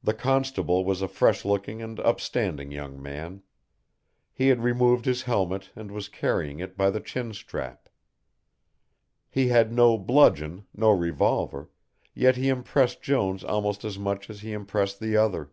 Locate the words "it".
6.60-6.76